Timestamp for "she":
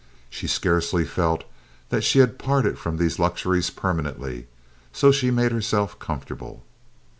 0.31-0.47, 2.03-2.17